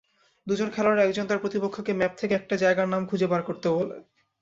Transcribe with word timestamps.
দুজন 0.47 0.69
খেলোয়াড়ের 0.69 1.05
একজন 1.05 1.25
তার 1.27 1.39
প্রতিপক্ষকে 1.39 1.91
ম্যাপ 1.93 2.13
থেকে 2.17 2.33
একটা 2.35 2.55
জায়গার 2.57 2.87
নাম 2.87 3.01
খুঁজে 3.07 3.27
বার 3.27 3.41
করতে 3.43 3.67
বলে। 3.69 3.97